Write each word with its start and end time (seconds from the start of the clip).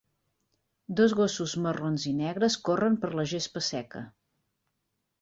Dos 0.99 1.13
gossos 1.19 1.53
marrons 1.67 2.07
i 2.13 2.15
negres 2.23 2.59
corren 2.71 2.99
per 3.05 3.13
la 3.21 3.29
gespa 3.37 3.67
seca. 3.71 4.07